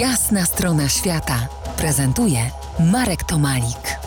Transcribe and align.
Jasna 0.00 0.44
strona 0.44 0.88
świata 0.88 1.48
prezentuje 1.78 2.38
Marek 2.92 3.24
Tomalik. 3.24 3.98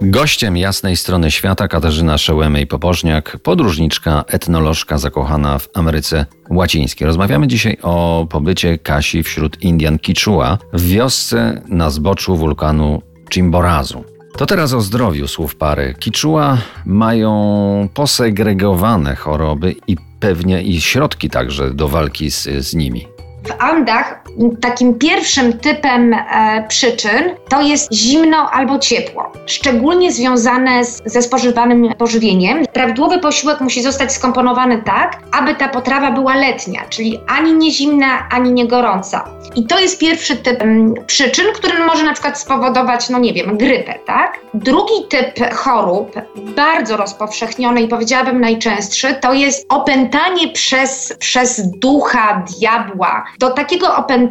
Gościem 0.00 0.56
jasnej 0.56 0.96
strony 0.96 1.30
świata 1.30 1.68
Katarzyna 1.68 2.16
Szełemej-Pobożniak, 2.16 3.38
podróżniczka, 3.38 4.24
etnolożka 4.28 4.98
zakochana 4.98 5.58
w 5.58 5.68
Ameryce 5.74 6.26
Łacińskiej. 6.50 7.06
Rozmawiamy 7.06 7.46
dzisiaj 7.46 7.76
o 7.82 8.26
pobycie 8.30 8.78
Kasi 8.78 9.22
wśród 9.22 9.62
Indian 9.62 9.98
Kichua 9.98 10.58
w 10.72 10.88
wiosce 10.88 11.62
na 11.68 11.90
zboczu 11.90 12.36
wulkanu 12.36 13.02
Chimborazu. 13.32 14.04
To 14.38 14.46
teraz 14.46 14.72
o 14.72 14.80
zdrowiu 14.80 15.28
słów 15.28 15.56
pary. 15.56 15.94
Kichua 15.98 16.58
mają 16.86 17.88
posegregowane 17.94 19.16
choroby 19.16 19.74
i 19.86 19.96
pewnie 20.20 20.62
i 20.62 20.80
środki 20.80 21.30
także 21.30 21.74
do 21.74 21.88
walki 21.88 22.30
z, 22.30 22.42
z 22.42 22.74
nimi. 22.74 23.19
W 23.50 23.56
Andach 23.58 24.29
takim 24.60 24.94
pierwszym 24.94 25.52
typem 25.52 26.14
e, 26.14 26.64
przyczyn 26.68 27.34
to 27.48 27.62
jest 27.62 27.92
zimno 27.92 28.50
albo 28.50 28.78
ciepło, 28.78 29.32
szczególnie 29.46 30.12
związane 30.12 30.84
z, 30.84 31.02
ze 31.04 31.22
spożywanym 31.22 31.94
pożywieniem. 31.98 32.64
Prawidłowy 32.72 33.18
posiłek 33.18 33.60
musi 33.60 33.82
zostać 33.82 34.12
skomponowany 34.12 34.82
tak, 34.82 35.18
aby 35.32 35.54
ta 35.54 35.68
potrawa 35.68 36.10
była 36.10 36.34
letnia, 36.36 36.80
czyli 36.88 37.20
ani 37.28 37.52
nie 37.52 37.70
zimna, 37.70 38.28
ani 38.30 38.52
nie 38.52 38.66
gorąca. 38.66 39.24
I 39.54 39.66
to 39.66 39.78
jest 39.78 39.98
pierwszy 39.98 40.36
typ 40.36 40.62
m, 40.62 40.94
przyczyn, 41.06 41.46
który 41.54 41.78
może 41.78 42.04
na 42.04 42.12
przykład 42.12 42.38
spowodować, 42.38 43.08
no 43.08 43.18
nie 43.18 43.32
wiem, 43.32 43.58
grypę, 43.58 43.94
tak? 44.06 44.40
Drugi 44.54 44.94
typ 45.08 45.54
chorób, 45.54 46.12
bardzo 46.56 46.96
rozpowszechniony 46.96 47.82
i 47.82 47.88
powiedziałabym 47.88 48.40
najczęstszy, 48.40 49.14
to 49.20 49.32
jest 49.32 49.66
opętanie 49.68 50.48
przez, 50.48 51.16
przez 51.18 51.70
ducha, 51.78 52.44
diabła, 52.58 53.24
do 53.38 53.50
takiego 53.50 53.96
opętania 53.96 54.29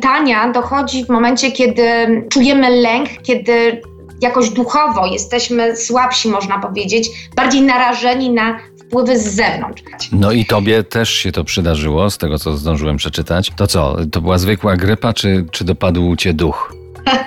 dochodzi 0.54 1.06
w 1.06 1.10
momencie, 1.10 1.52
kiedy 1.52 1.84
czujemy 2.30 2.70
lęk, 2.70 3.10
kiedy 3.24 3.82
jakoś 4.22 4.50
duchowo 4.50 5.06
jesteśmy 5.06 5.78
słabsi, 5.78 6.30
można 6.30 6.60
powiedzieć, 6.60 7.10
bardziej 7.36 7.62
narażeni 7.62 8.30
na 8.30 8.60
wpływy 8.90 9.20
z 9.20 9.36
zewnątrz. 9.36 9.84
No 10.12 10.32
i 10.32 10.46
tobie 10.46 10.84
też 10.84 11.10
się 11.10 11.32
to 11.32 11.44
przydarzyło, 11.44 12.10
z 12.10 12.18
tego 12.18 12.40
co 12.40 12.58
zdążyłem 12.58 12.98
przeczytać. 12.98 13.52
To 13.56 13.68
co, 13.68 13.96
to 14.12 14.22
była 14.22 14.38
zwykła 14.38 14.76
grypa, 14.76 15.14
czy, 15.14 15.46
czy 15.52 15.64
dopadł 15.64 16.16
cię 16.16 16.34
duch? 16.34 16.74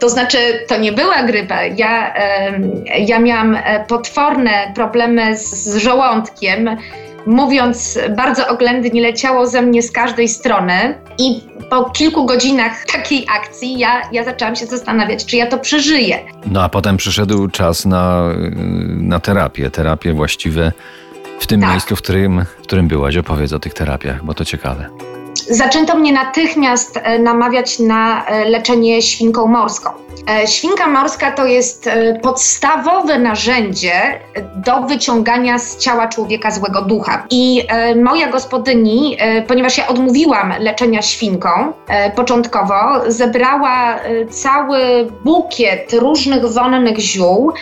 To 0.00 0.08
znaczy, 0.10 0.38
to 0.68 0.76
nie 0.76 0.92
była 0.92 1.22
grypa. 1.22 1.62
Ja, 1.62 2.14
ja 2.98 3.18
miałam 3.18 3.54
e, 3.54 3.84
potworne 3.88 4.72
problemy 4.74 5.36
z, 5.36 5.52
z 5.52 5.76
żołądkiem 5.76 6.76
mówiąc 7.26 7.98
bardzo 8.16 8.48
oględnie, 8.48 9.02
leciało 9.02 9.46
ze 9.46 9.62
mnie 9.62 9.82
z 9.82 9.92
każdej 9.92 10.28
strony. 10.28 10.98
I 11.18 11.40
po 11.70 11.90
kilku 11.90 12.26
godzinach 12.26 12.84
takiej 12.92 13.26
akcji 13.38 13.78
ja, 13.78 14.02
ja 14.12 14.24
zaczęłam 14.24 14.56
się 14.56 14.66
zastanawiać, 14.66 15.24
czy 15.24 15.36
ja 15.36 15.46
to 15.46 15.58
przeżyję. 15.58 16.18
No 16.46 16.62
a 16.62 16.68
potem 16.68 16.96
przyszedł 16.96 17.48
czas 17.48 17.86
na, 17.86 18.22
na 18.86 19.20
terapię, 19.20 19.70
terapię 19.70 20.12
właściwe 20.12 20.72
w 21.40 21.46
tym 21.46 21.60
tak. 21.60 21.70
miejscu, 21.70 21.96
w 21.96 22.02
którym, 22.02 22.44
w 22.58 22.62
którym 22.62 22.88
byłaś. 22.88 23.16
Opowiedz 23.16 23.52
o 23.52 23.58
tych 23.58 23.74
terapiach, 23.74 24.24
bo 24.24 24.34
to 24.34 24.44
ciekawe. 24.44 24.88
Zaczęto 25.34 25.96
mnie 25.96 26.12
natychmiast 26.12 26.96
e, 26.96 27.18
namawiać 27.18 27.78
na 27.78 28.26
e, 28.26 28.44
leczenie 28.44 29.02
świnką 29.02 29.46
morską. 29.46 29.90
E, 30.30 30.46
świnka 30.46 30.86
morska 30.86 31.32
to 31.32 31.46
jest 31.46 31.90
podstawowe 32.22 33.18
narzędzie 33.18 34.20
do 34.56 34.82
wyciągania 34.82 35.58
z 35.58 35.78
ciała 35.78 36.08
człowieka 36.08 36.50
złego 36.50 36.82
ducha. 36.82 37.26
I 37.30 37.66
moja 38.02 38.28
gospodyni, 38.28 39.18
ponieważ 39.46 39.78
ja 39.78 39.86
odmówiłam 39.86 40.52
leczenia 40.60 41.02
świnką 41.02 41.72
początkowo, 42.16 42.74
zebrała 43.06 43.98
cały 44.30 44.78
bukiet 45.24 45.92
różnych 45.92 46.46
wonnych 46.46 46.98
ziół, 46.98 47.52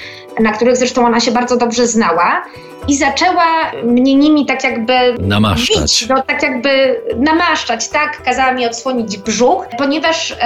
na 0.40 0.52
których 0.52 0.76
zresztą 0.76 1.06
ona 1.06 1.20
się 1.20 1.32
bardzo 1.32 1.56
dobrze 1.56 1.86
znała 1.86 2.42
i 2.88 2.96
zaczęła 2.96 3.72
mnie 3.84 4.14
nimi 4.14 4.46
tak 4.46 4.64
jakby 4.64 4.92
namaszczać. 5.20 5.80
Bić, 5.80 6.08
no, 6.08 6.22
tak 6.22 6.42
jakby 6.42 7.00
namaszczać, 7.16 7.88
tak? 7.88 8.22
Kazała 8.22 8.52
mi 8.52 8.66
odsłonić 8.66 9.18
brzuch, 9.18 9.66
ponieważ 9.78 10.36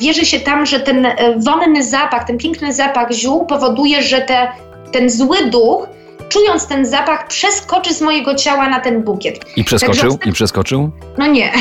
wierzy 0.00 0.24
się 0.24 0.40
tam, 0.40 0.66
że 0.66 0.80
ten 0.80 1.06
e, 1.06 1.14
wonny 1.38 1.82
zapach, 1.82 2.26
ten 2.26 2.38
piękny 2.38 2.72
zapach 2.72 3.12
ziół 3.12 3.46
powoduje, 3.46 4.02
że 4.02 4.20
te, 4.20 4.52
ten 4.92 5.10
zły 5.10 5.46
duch 5.46 5.88
czując 6.28 6.66
ten 6.66 6.86
zapach, 6.86 7.26
przeskoczy 7.26 7.94
z 7.94 8.00
mojego 8.00 8.34
ciała 8.34 8.68
na 8.68 8.80
ten 8.80 9.02
bukiet. 9.02 9.44
I 9.56 9.64
przeskoczył? 9.64 10.10
Także, 10.10 10.30
I 10.30 10.32
przeskoczył? 10.32 10.90
No 11.18 11.26
nie. 11.26 11.52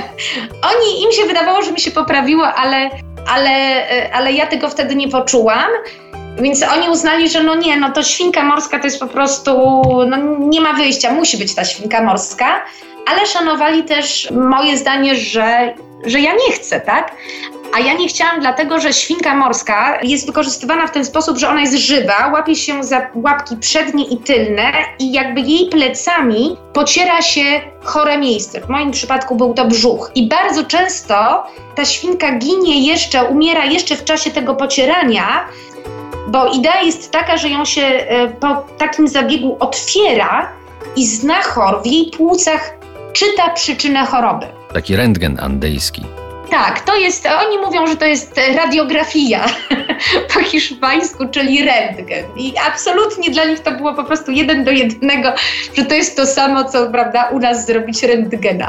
Oni, 0.70 1.02
im 1.02 1.12
się 1.12 1.24
wydawało, 1.24 1.62
że 1.62 1.72
mi 1.72 1.80
się 1.80 1.90
poprawiło, 1.90 2.46
ale, 2.46 2.90
ale, 3.28 3.50
e, 3.90 4.14
ale 4.14 4.32
ja 4.32 4.46
tego 4.46 4.68
wtedy 4.68 4.94
nie 4.94 5.08
poczułam. 5.08 5.70
Więc 6.38 6.62
oni 6.62 6.88
uznali, 6.88 7.28
że 7.28 7.42
no 7.42 7.54
nie, 7.54 7.76
no 7.76 7.90
to 7.90 8.02
świnka 8.02 8.44
morska 8.44 8.78
to 8.78 8.84
jest 8.84 9.00
po 9.00 9.06
prostu, 9.06 9.52
no 10.08 10.16
nie 10.38 10.60
ma 10.60 10.72
wyjścia, 10.72 11.12
musi 11.12 11.38
być 11.38 11.54
ta 11.54 11.64
świnka 11.64 12.02
morska, 12.02 12.64
ale 13.06 13.26
szanowali 13.26 13.84
też 13.84 14.30
moje 14.30 14.78
zdanie, 14.78 15.16
że, 15.16 15.74
że 16.06 16.20
ja 16.20 16.32
nie 16.32 16.52
chcę, 16.52 16.80
tak? 16.80 17.12
A 17.72 17.80
ja 17.80 17.94
nie 17.94 18.08
chciałam, 18.08 18.40
dlatego 18.40 18.80
że 18.80 18.92
świnka 18.92 19.34
morska 19.34 19.98
jest 20.02 20.26
wykorzystywana 20.26 20.86
w 20.86 20.90
ten 20.90 21.04
sposób, 21.04 21.38
że 21.38 21.48
ona 21.48 21.60
jest 21.60 21.74
żywa, 21.74 22.30
łapie 22.32 22.56
się 22.56 22.84
za 22.84 23.10
łapki 23.14 23.56
przednie 23.56 24.04
i 24.04 24.16
tylne 24.16 24.72
i 24.98 25.12
jakby 25.12 25.40
jej 25.40 25.68
plecami 25.68 26.56
pociera 26.72 27.22
się 27.22 27.60
chore 27.82 28.18
miejsce. 28.18 28.60
W 28.60 28.68
moim 28.68 28.90
przypadku 28.90 29.36
był 29.36 29.54
to 29.54 29.64
brzuch. 29.64 30.10
I 30.14 30.28
bardzo 30.28 30.64
często 30.64 31.44
ta 31.74 31.84
świnka 31.84 32.32
ginie 32.32 32.86
jeszcze, 32.88 33.24
umiera 33.24 33.64
jeszcze 33.64 33.96
w 33.96 34.04
czasie 34.04 34.30
tego 34.30 34.54
pocierania, 34.54 35.44
bo 36.30 36.46
idea 36.46 36.82
jest 36.82 37.10
taka, 37.10 37.36
że 37.36 37.48
ją 37.48 37.64
się 37.64 37.82
e, 37.82 38.28
po 38.28 38.66
takim 38.78 39.08
zabiegu 39.08 39.56
otwiera 39.60 40.52
i 40.96 41.06
znachor 41.06 41.82
w 41.82 41.86
jej 41.86 42.10
płucach 42.16 42.78
czyta 43.12 43.50
przyczynę 43.50 44.06
choroby. 44.06 44.46
Taki 44.72 44.96
rentgen 44.96 45.38
andejski. 45.40 46.02
Tak, 46.50 46.80
to 46.80 46.96
jest, 46.96 47.28
oni 47.46 47.58
mówią, 47.58 47.86
że 47.86 47.96
to 47.96 48.04
jest 48.04 48.40
radiografia 48.56 49.46
po 50.34 50.40
hiszpańsku, 50.40 51.28
czyli 51.28 51.64
rentgen. 51.64 52.24
I 52.36 52.52
absolutnie 52.68 53.30
dla 53.30 53.44
nich 53.44 53.60
to 53.60 53.72
było 53.72 53.94
po 53.94 54.04
prostu 54.04 54.30
jeden 54.30 54.64
do 54.64 54.70
jednego, 54.70 55.32
że 55.76 55.84
to 55.84 55.94
jest 55.94 56.16
to 56.16 56.26
samo, 56.26 56.64
co 56.64 56.90
prawda 56.90 57.28
u 57.28 57.38
nas 57.38 57.66
zrobić 57.66 58.02
rentgena. 58.02 58.68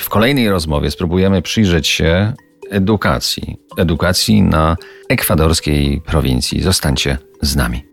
W 0.00 0.08
kolejnej 0.08 0.50
rozmowie 0.50 0.90
spróbujemy 0.90 1.42
przyjrzeć 1.42 1.88
się 1.88 2.32
edukacji. 2.70 3.56
Edukacji 3.78 4.42
na 4.42 4.76
ekwadorskiej 5.08 6.00
prowincji. 6.00 6.62
Zostańcie 6.62 7.18
z 7.42 7.56
nami. 7.56 7.84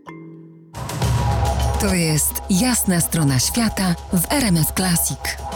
To 1.80 1.94
jest 1.94 2.42
jasna 2.50 3.00
strona 3.00 3.38
świata 3.38 3.94
w 4.12 4.32
RMS 4.32 4.72
Classic. 4.76 5.53